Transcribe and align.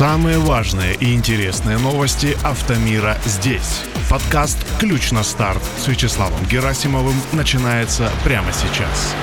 Самые 0.00 0.38
важные 0.38 0.94
и 0.94 1.12
интересные 1.12 1.76
новости 1.76 2.34
автомира 2.42 3.18
здесь. 3.26 3.82
Подкаст 4.08 4.56
«Ключ 4.78 5.12
на 5.12 5.22
старт» 5.22 5.60
с 5.76 5.88
Вячеславом 5.88 6.42
Герасимовым 6.50 7.16
начинается 7.34 8.10
прямо 8.24 8.50
сейчас. 8.50 9.14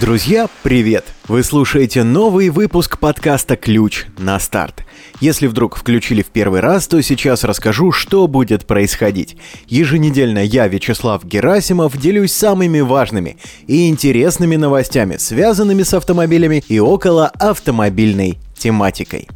Друзья, 0.00 0.48
привет! 0.64 1.04
Вы 1.28 1.44
слушаете 1.44 2.02
новый 2.02 2.48
выпуск 2.48 2.98
подкаста 2.98 3.54
«Ключ 3.54 4.06
на 4.18 4.40
старт». 4.40 4.84
Если 5.20 5.46
вдруг 5.46 5.76
включили 5.76 6.22
в 6.22 6.26
первый 6.26 6.58
раз, 6.58 6.88
то 6.88 7.00
сейчас 7.00 7.44
расскажу, 7.44 7.92
что 7.92 8.26
будет 8.26 8.66
происходить. 8.66 9.36
Еженедельно 9.68 10.40
я, 10.40 10.66
Вячеслав 10.66 11.24
Герасимов, 11.24 11.96
делюсь 11.96 12.32
самыми 12.32 12.80
важными 12.80 13.36
и 13.68 13.88
интересными 13.88 14.56
новостями, 14.56 15.18
связанными 15.18 15.84
с 15.84 15.94
автомобилями 15.94 16.64
и 16.66 16.80
около 16.80 17.28
автомобильной 17.28 18.40
тематикой. 18.58 19.28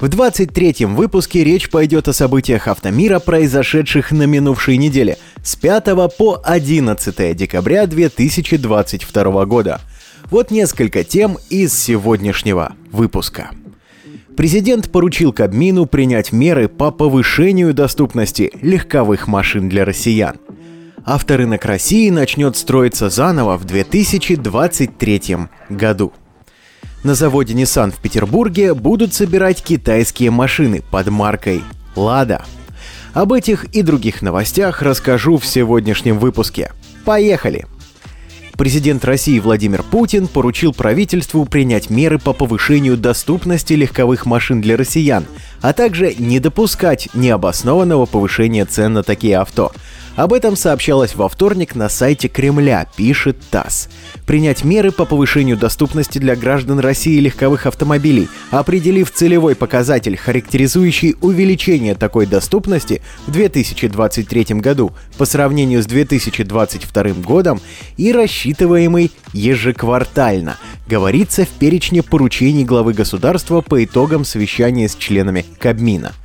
В 0.00 0.04
23-м 0.04 0.94
выпуске 0.94 1.42
речь 1.42 1.68
пойдет 1.70 2.06
о 2.06 2.12
событиях 2.12 2.68
автомира, 2.68 3.18
произошедших 3.18 4.12
на 4.12 4.26
минувшей 4.26 4.76
неделе 4.76 5.18
с 5.42 5.56
5 5.56 6.16
по 6.16 6.40
11 6.44 7.36
декабря 7.36 7.84
2022 7.88 9.44
года. 9.46 9.80
Вот 10.30 10.52
несколько 10.52 11.02
тем 11.02 11.36
из 11.50 11.76
сегодняшнего 11.76 12.74
выпуска. 12.92 13.50
Президент 14.36 14.88
поручил 14.92 15.32
Кабмину 15.32 15.86
принять 15.86 16.30
меры 16.30 16.68
по 16.68 16.92
повышению 16.92 17.74
доступности 17.74 18.52
легковых 18.62 19.26
машин 19.26 19.68
для 19.68 19.84
россиян. 19.84 20.36
Авторынок 21.04 21.64
России 21.64 22.08
начнет 22.10 22.56
строиться 22.56 23.10
заново 23.10 23.56
в 23.56 23.64
2023 23.64 25.22
году. 25.70 26.12
На 27.04 27.14
заводе 27.14 27.54
Nissan 27.54 27.92
в 27.92 27.98
Петербурге 27.98 28.74
будут 28.74 29.14
собирать 29.14 29.62
китайские 29.62 30.30
машины 30.30 30.82
под 30.90 31.08
маркой 31.08 31.62
«Лада». 31.94 32.44
Об 33.14 33.32
этих 33.32 33.64
и 33.66 33.82
других 33.82 34.20
новостях 34.20 34.82
расскажу 34.82 35.38
в 35.38 35.46
сегодняшнем 35.46 36.18
выпуске. 36.18 36.72
Поехали! 37.04 37.66
Президент 38.56 39.04
России 39.04 39.38
Владимир 39.38 39.84
Путин 39.84 40.26
поручил 40.26 40.74
правительству 40.74 41.44
принять 41.44 41.90
меры 41.90 42.18
по 42.18 42.32
повышению 42.32 42.96
доступности 42.96 43.74
легковых 43.74 44.26
машин 44.26 44.60
для 44.60 44.76
россиян, 44.76 45.24
а 45.60 45.72
также 45.72 46.12
не 46.18 46.40
допускать 46.40 47.08
необоснованного 47.14 48.06
повышения 48.06 48.64
цен 48.64 48.94
на 48.94 49.04
такие 49.04 49.38
авто– 49.38 49.70
об 50.18 50.32
этом 50.32 50.56
сообщалось 50.56 51.14
во 51.14 51.28
вторник 51.28 51.76
на 51.76 51.88
сайте 51.88 52.26
Кремля, 52.26 52.88
пишет 52.96 53.36
ТАСС. 53.52 53.88
Принять 54.26 54.64
меры 54.64 54.90
по 54.90 55.04
повышению 55.04 55.56
доступности 55.56 56.18
для 56.18 56.34
граждан 56.34 56.80
России 56.80 57.20
легковых 57.20 57.66
автомобилей, 57.66 58.28
определив 58.50 59.12
целевой 59.12 59.54
показатель, 59.54 60.16
характеризующий 60.16 61.14
увеличение 61.20 61.94
такой 61.94 62.26
доступности 62.26 63.00
в 63.28 63.30
2023 63.30 64.56
году 64.56 64.92
по 65.18 65.24
сравнению 65.24 65.84
с 65.84 65.86
2022 65.86 67.02
годом 67.22 67.60
и 67.96 68.10
рассчитываемый 68.10 69.12
ежеквартально, 69.32 70.58
говорится 70.88 71.44
в 71.44 71.48
перечне 71.48 72.02
поручений 72.02 72.64
главы 72.64 72.92
государства 72.92 73.60
по 73.60 73.84
итогам 73.84 74.24
совещания 74.24 74.88
с 74.88 74.96
членами 74.96 75.46
Кабмина– 75.60 76.12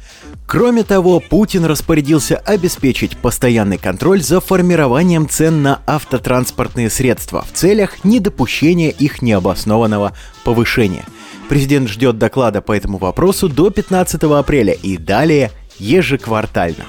Кроме 0.54 0.84
того, 0.84 1.20
Путин 1.20 1.66
распорядился 1.66 2.38
обеспечить 2.38 3.18
постоянный 3.18 3.80
контроль 3.80 4.22
за 4.22 4.40
формированием 4.40 5.28
цен 5.28 5.64
на 5.64 5.82
автотранспортные 5.88 6.92
средства 6.92 7.44
в 7.44 7.58
целях 7.58 8.06
недопущения 8.06 8.92
их 8.92 9.24
необоснованного 9.24 10.16
повышения. 10.44 11.06
Президент 11.50 11.90
ждет 11.90 12.20
доклада 12.20 12.62
по 12.62 12.72
этому 12.72 13.00
вопросу 13.00 13.50
до 13.50 13.72
15 13.72 14.22
апреля 14.26 14.74
и 14.74 14.98
далее 14.98 15.50
ежеквартально. 15.80 16.86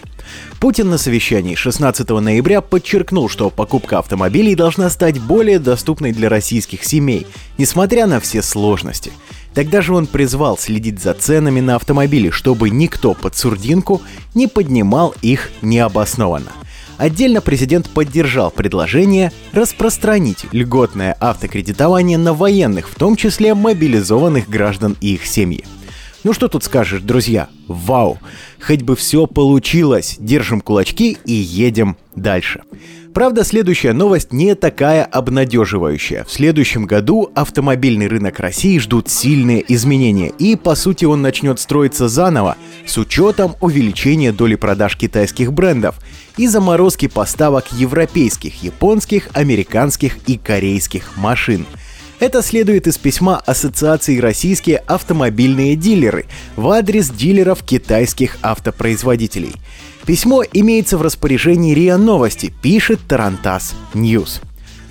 Путин 0.60 0.91
на 0.91 0.98
совещании 0.98 1.54
16 1.54 2.06
ноября 2.10 2.60
подчеркнул, 2.60 3.31
что 3.31 3.48
покупка 3.48 3.98
автомобилей 3.98 4.54
должна 4.54 4.91
стать 4.91 5.19
более 5.19 5.58
доступной 5.58 6.12
для 6.12 6.28
российских 6.28 6.84
семей, 6.84 7.26
несмотря 7.56 8.06
на 8.06 8.20
все 8.20 8.42
сложности– 8.42 9.10
Тогда 9.54 9.82
же 9.82 9.94
он 9.94 10.06
призвал 10.06 10.59
следить 10.59 11.00
за 11.00 11.15
ценами 11.15 11.60
на 11.60 11.76
автомобили, 11.76 12.31
чтобы 12.31 12.70
никто 12.70 13.15
под 13.15 13.37
сурдинку 13.37 14.03
не 14.34 14.48
поднимал 14.48 15.15
их 15.22 15.50
необоснованно. 15.62 16.50
Отдельно 16.97 17.41
президент 17.41 17.88
поддержал 17.88 18.50
предложение 18.50 19.32
распространить 19.53 20.47
льготное 20.53 21.16
автокредитование 21.20 22.19
на 22.19 22.32
военных, 22.34 22.88
в 22.88 22.94
том 22.94 23.16
числе 23.16 23.54
мобилизованных 23.54 24.48
граждан 24.48 24.97
и 25.00 25.14
их 25.14 25.26
семьи. 25.26 25.64
Ну 26.22 26.32
что 26.32 26.48
тут 26.48 26.64
скажешь, 26.64 27.03
друзья? 27.03 27.48
Вау! 27.69 28.19
Хоть 28.60 28.82
бы 28.82 28.97
все 28.97 29.26
получилось. 29.26 30.16
Держим 30.19 30.60
кулачки 30.60 31.19
и 31.25 31.32
едем 31.32 31.97
дальше. 32.16 32.62
Правда, 33.14 33.44
следующая 33.44 33.92
новость 33.92 34.32
не 34.32 34.56
такая 34.56 35.04
обнадеживающая. 35.04 36.25
В 36.25 36.32
следующем 36.32 36.84
году 36.84 37.30
автомобильный 37.36 38.08
рынок 38.08 38.41
России 38.41 38.76
ждут 38.80 39.08
сильные 39.08 39.64
изменения, 39.72 40.32
и 40.36 40.56
по 40.56 40.75
сути 40.75 41.04
он 41.04 41.22
начнет 41.22 41.60
строиться 41.60 42.08
заново, 42.08 42.56
с 42.84 42.98
учетом 42.98 43.54
увеличения 43.60 44.32
доли 44.32 44.56
продаж 44.56 44.97
китайских 44.97 45.52
брендов 45.52 45.94
и 46.36 46.48
заморозки 46.48 47.06
поставок 47.06 47.72
европейских, 47.72 48.64
японских, 48.64 49.28
американских 49.32 50.16
и 50.26 50.36
корейских 50.36 51.16
машин– 51.16 51.66
это 52.20 52.42
следует 52.42 52.86
из 52.86 52.96
письма 52.96 53.36
Ассоциации 53.44 54.19
«Российские 54.19 54.78
автомобильные 54.78 55.75
дилеры» 55.75 56.26
в 56.56 56.69
адрес 56.70 57.10
дилеров 57.10 57.62
китайских 57.64 58.38
автопроизводителей. 58.41 59.52
Письмо 60.06 60.42
имеется 60.53 60.98
в 60.98 61.03
распоряжении 61.03 61.72
РИА 61.75 61.97
Новости, 61.97 62.53
пишет 62.60 63.00
Тарантас 63.09 63.75
News. 63.94 64.42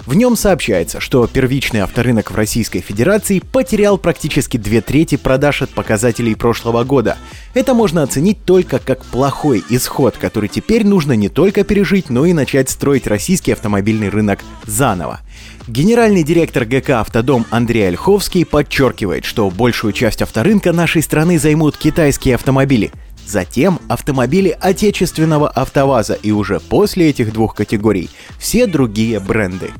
В 0.08 0.16
нем 0.16 0.36
сообщается, 0.36 1.00
что 1.00 1.28
первичный 1.28 1.82
авторынок 1.82 2.32
в 2.32 2.36
Российской 2.36 2.82
Федерации 2.82 3.40
потерял 3.40 3.98
практически 3.98 4.58
две 4.58 4.82
трети 4.82 5.16
продаж 5.16 5.62
от 5.62 5.70
показателей 5.70 6.36
прошлого 6.36 6.84
года. 6.84 7.18
Это 7.54 7.74
можно 7.74 8.04
оценить 8.04 8.44
только 8.44 8.80
как 8.80 9.06
плохой 9.06 9.64
исход, 9.70 10.18
который 10.18 10.50
теперь 10.50 10.86
нужно 10.86 11.14
не 11.14 11.30
только 11.30 11.64
пережить, 11.64 12.10
но 12.10 12.26
и 12.26 12.34
начать 12.34 12.70
строить 12.70 13.08
российский 13.08 13.54
автомобильный 13.54 14.10
рынок 14.10 14.40
заново. 14.66 15.22
Генеральный 15.68 16.24
директор 16.24 16.66
ГК 16.66 17.00
«Автодом» 17.00 17.46
Андрей 17.50 17.88
Ольховский 17.88 18.46
подчеркивает, 18.46 19.24
что 19.24 19.50
большую 19.50 19.94
часть 19.94 20.22
авторынка 20.22 20.74
нашей 20.74 21.02
страны 21.02 21.40
займут 21.40 21.78
китайские 21.78 22.36
автомобили. 22.36 22.92
Затем 23.26 23.80
автомобили 23.88 24.56
отечественного 24.60 25.50
автоваза 25.50 26.14
и 26.14 26.32
уже 26.32 26.60
после 26.60 27.10
этих 27.10 27.34
двух 27.34 27.56
категорий 27.56 28.10
все 28.38 28.68
другие 28.68 29.20
бренды. 29.20 29.72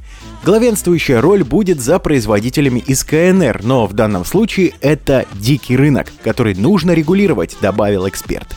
Главенствующая 0.44 1.22
роль 1.22 1.44
будет 1.44 1.80
за 1.80 2.00
производителями 2.00 2.80
из 2.80 3.04
КНР, 3.04 3.62
но 3.64 3.88
в 3.88 3.94
данном 3.94 4.26
случае 4.26 4.74
это 4.82 5.26
дикий 5.34 5.78
рынок, 5.78 6.12
который 6.22 6.54
нужно 6.54 6.92
регулировать, 6.92 7.56
добавил 7.62 8.08
эксперт. 8.08 8.48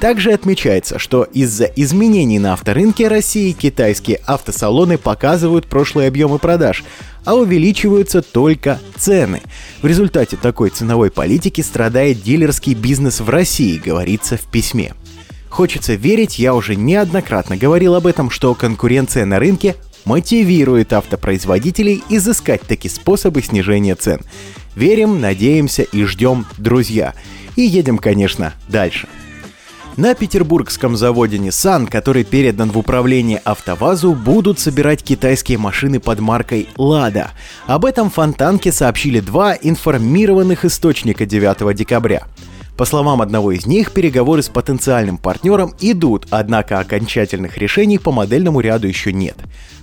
Также 0.00 0.32
отмечается, 0.32 0.98
что 1.00 1.24
из-за 1.24 1.64
изменений 1.64 2.38
на 2.38 2.52
авторынке 2.52 3.08
России 3.08 3.50
китайские 3.50 4.20
автосалоны 4.26 4.96
показывают 4.96 5.66
прошлые 5.66 6.06
объемы 6.06 6.38
продаж, 6.38 6.84
а 7.24 7.34
увеличиваются 7.34 8.22
только 8.22 8.78
цены. 8.96 9.42
В 9.82 9.86
результате 9.86 10.36
такой 10.36 10.70
ценовой 10.70 11.10
политики 11.10 11.62
страдает 11.62 12.22
дилерский 12.22 12.74
бизнес 12.74 13.18
в 13.20 13.28
России, 13.28 13.82
говорится 13.84 14.36
в 14.36 14.42
письме. 14.42 14.94
Хочется 15.48 15.94
верить, 15.94 16.38
я 16.38 16.54
уже 16.54 16.76
неоднократно 16.76 17.56
говорил 17.56 17.96
об 17.96 18.06
этом, 18.06 18.30
что 18.30 18.54
конкуренция 18.54 19.24
на 19.24 19.40
рынке 19.40 19.74
мотивирует 20.04 20.92
автопроизводителей 20.92 22.04
изыскать 22.08 22.62
такие 22.62 22.90
способы 22.90 23.42
снижения 23.42 23.96
цен. 23.96 24.20
Верим, 24.76 25.20
надеемся 25.20 25.82
и 25.82 26.04
ждем, 26.04 26.46
друзья. 26.56 27.14
И 27.56 27.62
едем, 27.62 27.98
конечно, 27.98 28.54
дальше. 28.68 29.08
На 29.98 30.14
петербургском 30.14 30.96
заводе 30.96 31.38
Nissan, 31.38 31.88
который 31.88 32.22
передан 32.22 32.70
в 32.70 32.78
управление 32.78 33.38
АвтоВАЗу, 33.38 34.14
будут 34.14 34.60
собирать 34.60 35.02
китайские 35.02 35.58
машины 35.58 35.98
под 35.98 36.20
маркой 36.20 36.68
«Лада». 36.76 37.32
Об 37.66 37.84
этом 37.84 38.08
Фонтанке 38.08 38.70
сообщили 38.70 39.18
два 39.18 39.56
информированных 39.60 40.64
источника 40.64 41.26
9 41.26 41.74
декабря. 41.74 42.28
По 42.76 42.84
словам 42.84 43.20
одного 43.20 43.50
из 43.50 43.66
них, 43.66 43.90
переговоры 43.90 44.44
с 44.44 44.48
потенциальным 44.48 45.18
партнером 45.18 45.74
идут, 45.80 46.28
однако 46.30 46.78
окончательных 46.78 47.58
решений 47.58 47.98
по 47.98 48.12
модельному 48.12 48.60
ряду 48.60 48.86
еще 48.86 49.12
нет. 49.12 49.36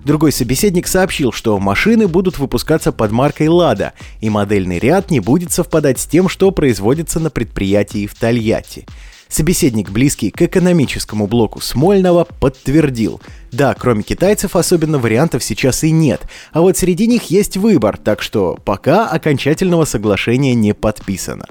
Другой 0.06 0.32
собеседник 0.32 0.88
сообщил, 0.88 1.34
что 1.34 1.60
машины 1.60 2.08
будут 2.08 2.40
выпускаться 2.40 2.94
под 2.94 3.12
маркой 3.12 3.50
«Лада», 3.50 3.92
и 4.22 4.30
модельный 4.30 4.80
ряд 4.80 5.12
не 5.12 5.20
будет 5.20 5.52
совпадать 5.52 6.00
с 6.00 6.06
тем, 6.06 6.30
что 6.30 6.52
производится 6.52 7.20
на 7.20 7.30
предприятии 7.30 8.08
в 8.08 8.16
Тольятти. 8.16 8.86
Собеседник, 9.28 9.90
близкий 9.90 10.32
к 10.32 10.42
экономическому 10.42 11.28
блоку 11.28 11.62
Смольного, 11.62 12.28
подтвердил. 12.40 13.22
Да, 13.52 13.74
кроме 13.74 14.04
китайцев 14.04 14.56
особенно 14.56 15.00
вариантов 15.00 15.44
сейчас 15.44 15.84
и 15.84 15.92
нет, 15.92 16.22
а 16.52 16.62
вот 16.62 16.78
среди 16.78 17.08
них 17.08 17.24
есть 17.32 17.58
выбор, 17.58 17.98
так 17.98 18.22
что 18.22 18.58
пока 18.64 19.08
окончательного 19.08 19.86
соглашения 19.86 20.54
не 20.54 20.74
подписано. 20.74 21.48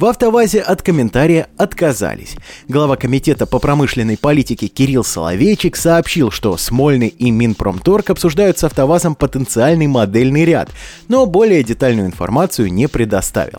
В 0.00 0.06
«АвтоВАЗе» 0.06 0.60
от 0.60 0.80
комментария 0.80 1.48
отказались. 1.58 2.36
Глава 2.68 2.96
комитета 2.96 3.44
по 3.44 3.58
промышленной 3.58 4.16
политике 4.16 4.68
Кирилл 4.68 5.04
Соловейчик 5.04 5.76
сообщил, 5.76 6.30
что 6.30 6.56
Смольный 6.56 7.08
и 7.08 7.30
Минпромторг 7.30 8.08
обсуждают 8.08 8.58
с 8.58 8.64
«АвтоВАЗом» 8.64 9.14
потенциальный 9.14 9.88
модельный 9.88 10.46
ряд, 10.46 10.70
но 11.08 11.26
более 11.26 11.62
детальную 11.62 12.06
информацию 12.06 12.72
не 12.72 12.88
предоставил. 12.88 13.58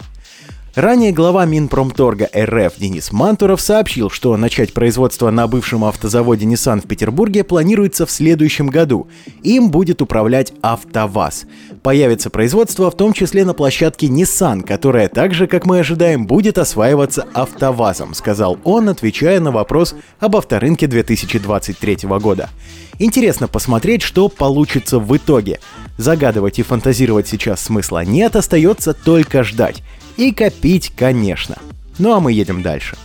Ранее 0.76 1.12
глава 1.12 1.44
Минпромторга 1.44 2.30
РФ 2.34 2.78
Денис 2.78 3.12
Мантуров 3.12 3.60
сообщил, 3.60 4.10
что 4.10 4.38
начать 4.38 4.72
производство 4.72 5.30
на 5.30 5.46
бывшем 5.48 5.84
автозаводе 5.84 6.46
Nissan 6.46 6.80
в 6.80 6.88
Петербурге 6.88 7.44
планируется 7.44 8.06
в 8.06 8.12
следующем 8.12 8.68
году. 8.68 9.10
Им 9.44 9.70
будет 9.70 10.02
управлять 10.02 10.54
АвтоВАЗ. 10.62 11.46
Появится 11.84 12.30
производство 12.30 12.90
в 12.90 12.96
том 12.96 13.12
числе 13.12 13.44
на 13.44 13.54
площадке 13.54 14.08
Nissan, 14.08 14.62
которая 14.64 15.10
также, 15.10 15.46
как 15.46 15.66
мы 15.66 15.80
ожидаем, 15.80 16.26
будет 16.26 16.58
осваиваться 16.58 17.28
АвтоВАЗом, 17.34 18.14
сказал 18.14 18.58
он, 18.64 18.88
отвечая 18.88 19.42
на 19.42 19.52
вопрос 19.52 19.94
об 20.22 20.38
авторынке 20.38 20.88
2023 20.88 21.98
года. 22.22 22.50
Интересно 22.98 23.50
посмотреть, 23.50 24.04
что 24.04 24.30
получится 24.30 25.00
в 25.00 25.18
итоге. 25.18 25.60
Загадывать 26.02 26.58
и 26.58 26.64
фантазировать 26.64 27.28
сейчас 27.28 27.62
смысла 27.62 28.04
нет, 28.04 28.36
остается 28.36 28.96
только 28.96 29.44
ждать. 29.44 29.84
И 30.18 30.32
копить, 30.32 30.92
конечно. 30.98 31.60
Ну 32.00 32.16
а 32.16 32.20
мы 32.20 32.34
едем 32.34 32.64
дальше. 32.64 32.98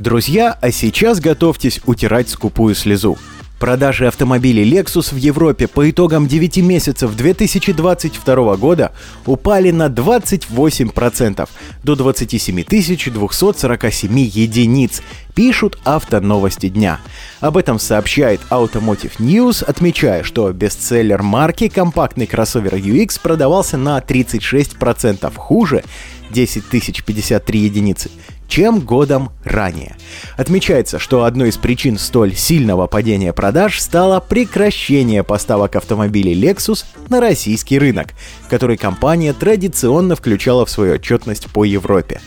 Друзья, 0.00 0.58
а 0.60 0.72
сейчас 0.72 1.20
готовьтесь 1.20 1.80
утирать 1.86 2.28
скупую 2.28 2.74
слезу. 2.74 3.18
Продажи 3.64 4.06
автомобилей 4.06 4.70
Lexus 4.70 5.14
в 5.14 5.16
Европе 5.16 5.66
по 5.68 5.88
итогам 5.88 6.26
9 6.26 6.58
месяцев 6.58 7.16
2022 7.16 8.56
года 8.56 8.92
упали 9.24 9.70
на 9.70 9.86
28% 9.86 11.48
до 11.82 11.96
27 11.96 12.62
247 12.62 14.18
единиц, 14.18 15.00
пишут 15.34 15.78
автоновости 15.86 16.68
дня. 16.68 17.00
Об 17.40 17.56
этом 17.56 17.78
сообщает 17.78 18.42
Automotive 18.50 19.12
News, 19.18 19.64
отмечая, 19.64 20.24
что 20.24 20.52
бестселлер 20.52 21.22
марки 21.22 21.68
компактный 21.68 22.26
кроссовер 22.26 22.74
UX 22.74 23.18
продавался 23.18 23.78
на 23.78 23.98
36% 23.98 25.32
хуже 25.36 25.82
10 26.28 26.64
053 26.66 27.60
единицы, 27.60 28.10
чем 28.48 28.80
годом 28.80 29.30
ранее. 29.44 29.96
Отмечается, 30.36 30.98
что 30.98 31.24
одной 31.24 31.48
из 31.48 31.56
причин 31.56 31.98
столь 31.98 32.34
сильного 32.34 32.86
падения 32.86 33.32
продаж 33.32 33.80
стало 33.80 34.20
прекращение 34.20 35.22
поставок 35.22 35.76
автомобилей 35.76 36.34
Lexus 36.34 36.84
на 37.08 37.20
российский 37.20 37.78
рынок, 37.78 38.08
который 38.48 38.76
компания 38.76 39.32
традиционно 39.32 40.16
включала 40.16 40.66
в 40.66 40.70
свою 40.70 40.94
отчетность 40.94 41.50
по 41.50 41.64
Европе. 41.64 42.20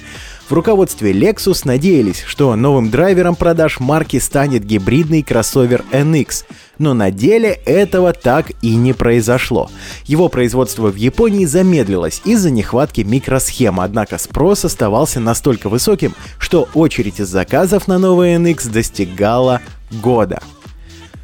В 0.49 0.53
руководстве 0.53 1.11
Lexus 1.11 1.63
надеялись, 1.65 2.23
что 2.25 2.55
новым 2.55 2.89
драйвером 2.89 3.35
продаж 3.35 3.81
марки 3.81 4.17
станет 4.17 4.63
гибридный 4.63 5.21
кроссовер 5.21 5.83
NX, 5.91 6.45
но 6.77 6.93
на 6.93 7.11
деле 7.11 7.49
этого 7.65 8.13
так 8.13 8.51
и 8.61 8.75
не 8.75 8.93
произошло. 8.93 9.69
Его 10.05 10.29
производство 10.29 10.87
в 10.87 10.95
Японии 10.95 11.43
замедлилось 11.43 12.21
из-за 12.23 12.49
нехватки 12.49 13.01
микросхем, 13.01 13.81
однако 13.81 14.17
спрос 14.17 14.63
оставался 14.63 15.19
настолько 15.19 15.67
высоким, 15.67 16.13
что 16.39 16.69
очередь 16.73 17.19
из 17.19 17.27
заказов 17.27 17.89
на 17.89 17.99
новый 17.99 18.35
NX 18.35 18.71
достигала 18.71 19.59
года 20.01 20.39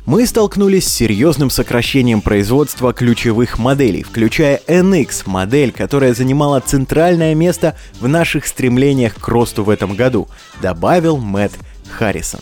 мы 0.05 0.25
столкнулись 0.25 0.87
с 0.87 0.93
серьезным 0.93 1.49
сокращением 1.49 2.21
производства 2.21 2.93
ключевых 2.93 3.57
моделей, 3.57 4.03
включая 4.03 4.59
NX, 4.67 5.23
модель, 5.27 5.71
которая 5.71 6.13
занимала 6.13 6.59
центральное 6.59 7.33
место 7.35 7.77
в 7.99 8.07
наших 8.07 8.45
стремлениях 8.45 9.15
к 9.15 9.27
росту 9.27 9.63
в 9.63 9.69
этом 9.69 9.95
году, 9.95 10.27
добавил 10.61 11.17
Мэтт 11.17 11.57
Харрисон. 11.89 12.41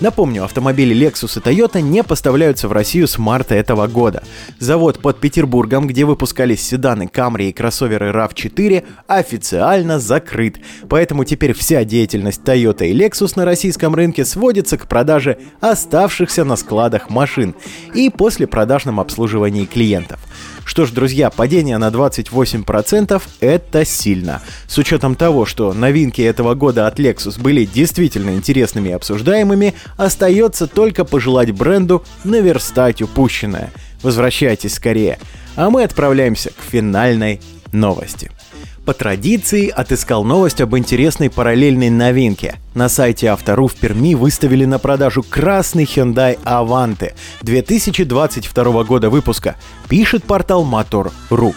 Напомню, 0.00 0.44
автомобили 0.44 0.94
Lexus 0.94 1.38
и 1.38 1.42
Toyota 1.42 1.80
не 1.80 2.02
поставляются 2.02 2.68
в 2.68 2.72
Россию 2.72 3.08
с 3.08 3.16
марта 3.16 3.54
этого 3.54 3.86
года. 3.86 4.22
Завод 4.58 5.00
под 5.00 5.20
Петербургом, 5.20 5.86
где 5.86 6.04
выпускались 6.04 6.60
седаны 6.60 7.04
Camry 7.04 7.48
и 7.48 7.52
кроссоверы 7.52 8.10
RAV4, 8.10 8.84
официально 9.06 9.98
закрыт. 9.98 10.58
Поэтому 10.90 11.24
теперь 11.24 11.54
вся 11.54 11.84
деятельность 11.84 12.42
Toyota 12.44 12.86
и 12.86 12.94
Lexus 12.94 13.32
на 13.36 13.46
российском 13.46 13.94
рынке 13.94 14.26
сводится 14.26 14.76
к 14.76 14.86
продаже 14.86 15.38
оставшихся 15.60 16.44
на 16.44 16.56
складах 16.56 17.08
машин 17.08 17.54
и 17.94 18.10
после 18.10 18.46
продажном 18.46 19.00
обслуживании 19.00 19.64
клиентов. 19.64 20.20
Что 20.66 20.84
ж, 20.84 20.90
друзья, 20.90 21.30
падение 21.30 21.78
на 21.78 21.88
28% 21.88 23.22
это 23.38 23.84
сильно. 23.84 24.42
С 24.66 24.76
учетом 24.76 25.14
того, 25.14 25.46
что 25.46 25.72
новинки 25.72 26.20
этого 26.20 26.54
года 26.54 26.88
от 26.88 26.98
Lexus 26.98 27.40
были 27.40 27.64
действительно 27.64 28.30
интересными 28.30 28.88
и 28.88 28.92
обсуждаемыми, 28.92 29.74
остается 29.96 30.66
только 30.66 31.04
пожелать 31.04 31.52
бренду 31.52 32.04
наверстать 32.24 33.00
упущенное. 33.00 33.72
Возвращайтесь 34.02 34.74
скорее. 34.74 35.20
А 35.54 35.70
мы 35.70 35.84
отправляемся 35.84 36.50
к 36.50 36.60
финальной 36.68 37.40
новости. 37.70 38.32
По 38.86 38.94
традиции 38.94 39.68
отыскал 39.68 40.22
новость 40.22 40.60
об 40.60 40.76
интересной 40.76 41.28
параллельной 41.28 41.90
новинке. 41.90 42.60
На 42.72 42.88
сайте 42.88 43.26
Автору 43.26 43.66
в 43.66 43.74
Перми 43.74 44.14
выставили 44.14 44.64
на 44.64 44.78
продажу 44.78 45.24
красный 45.24 45.82
Hyundai 45.82 46.38
Avante 46.44 47.14
2022 47.42 48.84
года 48.84 49.10
выпуска, 49.10 49.56
пишет 49.88 50.22
портал 50.22 50.64
Motor.ru. 50.64 51.52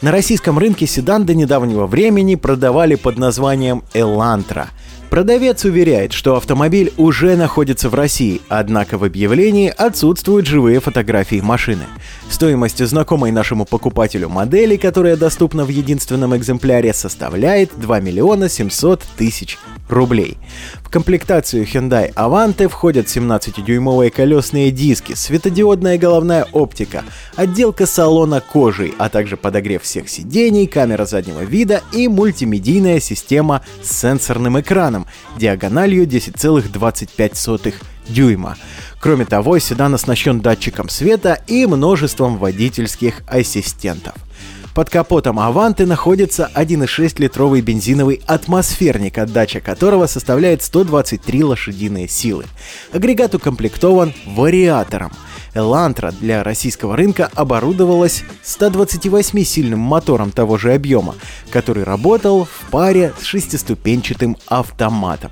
На 0.00 0.10
российском 0.10 0.58
рынке 0.58 0.88
седан 0.88 1.24
до 1.24 1.36
недавнего 1.36 1.86
времени 1.86 2.34
продавали 2.34 2.96
под 2.96 3.16
названием 3.16 3.84
Elantra– 3.94 4.66
Продавец 5.12 5.66
уверяет, 5.66 6.14
что 6.14 6.36
автомобиль 6.36 6.90
уже 6.96 7.36
находится 7.36 7.90
в 7.90 7.94
России, 7.94 8.40
однако 8.48 8.96
в 8.96 9.04
объявлении 9.04 9.68
отсутствуют 9.68 10.46
живые 10.46 10.80
фотографии 10.80 11.42
машины. 11.42 11.82
Стоимость 12.30 12.82
знакомой 12.82 13.30
нашему 13.30 13.66
покупателю 13.66 14.30
модели, 14.30 14.78
которая 14.78 15.18
доступна 15.18 15.66
в 15.66 15.68
единственном 15.68 16.34
экземпляре, 16.34 16.94
составляет 16.94 17.72
2 17.76 18.00
миллиона 18.00 18.48
700 18.48 19.02
тысяч 19.18 19.58
рублей. 19.88 20.38
В 20.82 20.88
комплектацию 20.88 21.64
Hyundai 21.64 22.12
Avante 22.14 22.68
входят 22.68 23.06
17-дюймовые 23.06 24.10
колесные 24.10 24.70
диски, 24.70 25.14
светодиодная 25.14 25.98
головная 25.98 26.46
оптика, 26.52 27.04
отделка 27.36 27.86
салона 27.86 28.40
кожей, 28.40 28.94
а 28.98 29.08
также 29.08 29.36
подогрев 29.36 29.82
всех 29.82 30.08
сидений, 30.08 30.66
камера 30.66 31.04
заднего 31.04 31.40
вида 31.40 31.82
и 31.92 32.08
мультимедийная 32.08 33.00
система 33.00 33.62
с 33.82 34.00
сенсорным 34.00 34.60
экраном 34.60 35.06
диагональю 35.38 36.06
10,25 36.06 37.74
дюйма. 38.08 38.56
Кроме 39.00 39.24
того, 39.24 39.58
седан 39.58 39.94
оснащен 39.94 40.40
датчиком 40.40 40.88
света 40.88 41.42
и 41.46 41.66
множеством 41.66 42.36
водительских 42.38 43.22
ассистентов– 43.26 44.14
под 44.74 44.90
капотом 44.90 45.38
Аванты 45.38 45.86
находится 45.86 46.50
1,6-литровый 46.54 47.60
бензиновый 47.60 48.22
атмосферник, 48.26 49.18
отдача 49.18 49.60
которого 49.60 50.06
составляет 50.06 50.62
123 50.62 51.44
лошадиные 51.44 52.08
силы. 52.08 52.44
Агрегат 52.92 53.34
укомплектован 53.34 54.14
вариатором– 54.26 55.12
Элантра 55.54 56.12
для 56.12 56.42
российского 56.42 56.96
рынка 56.96 57.30
оборудовалась 57.34 58.24
128-сильным 58.44 59.76
мотором 59.76 60.30
того 60.30 60.56
же 60.56 60.72
объема, 60.72 61.14
который 61.50 61.84
работал 61.84 62.46
в 62.46 62.70
паре 62.70 63.12
с 63.20 63.24
шестиступенчатым 63.24 64.38
автоматом. 64.46 65.30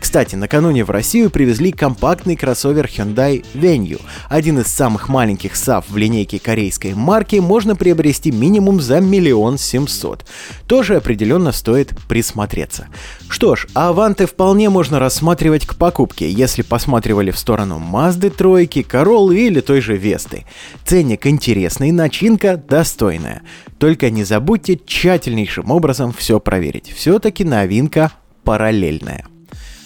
Кстати, 0.00 0.36
накануне 0.36 0.84
в 0.84 0.90
Россию 0.90 1.28
привезли 1.30 1.72
компактный 1.72 2.36
кроссовер 2.36 2.86
Hyundai 2.86 3.44
Venue. 3.54 4.00
Один 4.28 4.58
из 4.60 4.68
самых 4.68 5.08
маленьких 5.08 5.54
SAF 5.54 5.84
в 5.88 5.96
линейке 5.96 6.38
корейской 6.38 6.94
марки 6.94 7.36
можно 7.36 7.74
приобрести 7.74 8.30
минимум 8.30 8.80
за 8.80 9.00
миллион 9.00 9.58
семьсот. 9.58 10.24
Тоже 10.66 10.96
определенно 10.96 11.52
стоит 11.52 11.94
присмотреться. 12.08 12.88
Что 13.28 13.56
ж, 13.56 13.66
Аванты 13.74 14.26
вполне 14.26 14.70
можно 14.70 14.98
рассматривать 14.98 15.66
к 15.66 15.74
покупке, 15.74 16.30
если 16.30 16.62
посматривали 16.62 17.30
в 17.30 17.38
сторону 17.38 17.78
Mazda 17.78 18.30
тройки, 18.30 18.86
Corolla 18.88 19.34
или 19.34 19.60
той 19.60 19.80
же 19.80 19.96
Весты. 19.96 20.46
Ценник 20.84 21.26
интересный, 21.26 21.90
начинка 21.90 22.56
достойная. 22.56 23.42
Только 23.78 24.10
не 24.10 24.24
забудьте 24.24 24.78
тщательнейшим 24.84 25.70
образом 25.70 26.12
все 26.12 26.40
проверить. 26.40 26.92
Все-таки 26.94 27.44
новинка 27.44 28.12
параллельная. 28.44 29.24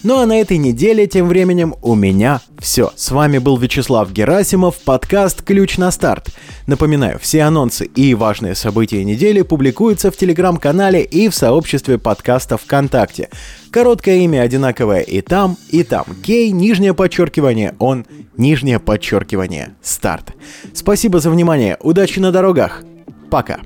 Ну 0.04 0.18
а 0.18 0.26
на 0.26 0.40
этой 0.40 0.56
неделе 0.56 1.06
тем 1.06 1.28
временем 1.28 1.76
у 1.80 1.94
меня 1.94 2.40
все. 2.59 2.90
С 2.97 3.12
вами 3.12 3.38
был 3.38 3.56
Вячеслав 3.56 4.11
Герасимов, 4.11 4.80
подкаст 4.80 5.42
«Ключ 5.42 5.78
на 5.78 5.92
старт». 5.92 6.30
Напоминаю, 6.66 7.21
все 7.21 7.42
анонсы 7.42 7.85
и 7.85 8.12
важные 8.14 8.56
события 8.56 9.04
недели 9.04 9.42
публикуются 9.42 10.11
в 10.11 10.16
телеграм-канале 10.16 11.04
и 11.04 11.28
в 11.28 11.37
сообществе 11.37 11.99
подкаста 11.99 12.56
ВКонтакте. 12.56 13.28
Короткое 13.71 14.16
имя 14.16 14.40
одинаковое 14.40 15.02
и 15.02 15.21
там, 15.21 15.56
и 15.71 15.85
там. 15.85 16.04
Кей, 16.25 16.50
нижнее 16.50 16.94
подчеркивание, 16.94 17.76
он, 17.78 18.04
нижнее 18.37 18.80
подчеркивание, 18.80 19.76
старт. 19.82 20.32
Спасибо 20.75 21.21
за 21.21 21.30
внимание, 21.30 21.76
удачи 21.80 22.18
на 22.18 22.32
дорогах. 22.32 22.82
Пока. 23.30 23.61